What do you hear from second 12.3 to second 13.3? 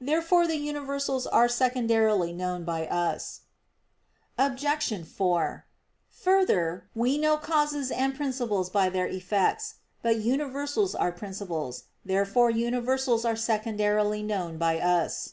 universals